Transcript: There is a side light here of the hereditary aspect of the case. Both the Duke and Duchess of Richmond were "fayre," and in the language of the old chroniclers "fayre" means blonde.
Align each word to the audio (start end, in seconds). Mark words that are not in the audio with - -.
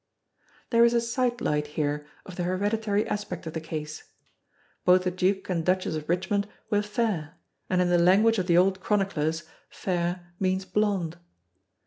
There 0.71 0.83
is 0.83 0.95
a 0.95 0.99
side 0.99 1.41
light 1.41 1.67
here 1.77 2.07
of 2.25 2.35
the 2.35 2.41
hereditary 2.41 3.07
aspect 3.07 3.45
of 3.45 3.53
the 3.53 3.61
case. 3.61 4.03
Both 4.83 5.03
the 5.03 5.11
Duke 5.11 5.47
and 5.47 5.63
Duchess 5.63 5.93
of 5.93 6.09
Richmond 6.09 6.47
were 6.71 6.81
"fayre," 6.81 7.35
and 7.69 7.83
in 7.83 7.89
the 7.89 7.99
language 7.99 8.39
of 8.39 8.47
the 8.47 8.57
old 8.57 8.79
chroniclers 8.79 9.43
"fayre" 9.69 10.31
means 10.39 10.65
blonde. 10.65 11.19